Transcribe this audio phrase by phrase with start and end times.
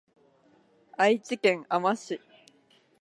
[0.97, 2.19] 愛知県あま市